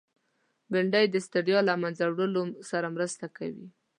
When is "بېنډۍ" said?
0.71-1.05